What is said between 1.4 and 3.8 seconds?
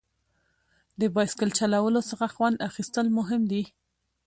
چلولو څخه خوند اخیستل مهم دي.